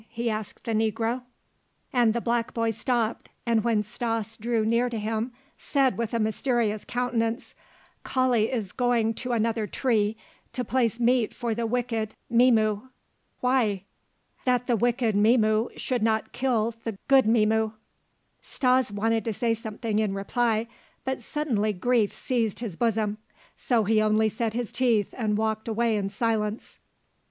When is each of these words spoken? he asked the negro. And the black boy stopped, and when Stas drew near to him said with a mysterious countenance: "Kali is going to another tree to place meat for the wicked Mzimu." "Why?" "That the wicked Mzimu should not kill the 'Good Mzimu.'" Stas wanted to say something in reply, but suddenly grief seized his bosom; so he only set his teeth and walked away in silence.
he 0.09 0.31
asked 0.31 0.63
the 0.63 0.73
negro. 0.73 1.21
And 1.93 2.15
the 2.15 2.21
black 2.21 2.55
boy 2.55 2.71
stopped, 2.71 3.29
and 3.45 3.63
when 3.63 3.83
Stas 3.83 4.35
drew 4.35 4.65
near 4.65 4.89
to 4.89 4.97
him 4.97 5.31
said 5.59 5.95
with 5.95 6.15
a 6.15 6.19
mysterious 6.19 6.83
countenance: 6.83 7.53
"Kali 8.03 8.51
is 8.51 8.71
going 8.71 9.13
to 9.13 9.31
another 9.31 9.67
tree 9.67 10.17
to 10.53 10.63
place 10.65 10.99
meat 10.99 11.35
for 11.35 11.53
the 11.53 11.67
wicked 11.67 12.15
Mzimu." 12.33 12.89
"Why?" 13.41 13.83
"That 14.43 14.65
the 14.65 14.75
wicked 14.75 15.15
Mzimu 15.15 15.77
should 15.77 16.01
not 16.01 16.31
kill 16.31 16.73
the 16.83 16.97
'Good 17.07 17.25
Mzimu.'" 17.27 17.73
Stas 18.41 18.91
wanted 18.91 19.23
to 19.25 19.33
say 19.33 19.53
something 19.53 19.99
in 19.99 20.15
reply, 20.15 20.67
but 21.05 21.21
suddenly 21.21 21.73
grief 21.73 22.11
seized 22.11 22.59
his 22.59 22.75
bosom; 22.75 23.19
so 23.55 23.83
he 23.83 24.01
only 24.01 24.29
set 24.29 24.55
his 24.55 24.71
teeth 24.71 25.13
and 25.15 25.37
walked 25.37 25.67
away 25.67 25.95
in 25.95 26.09
silence. 26.09 26.79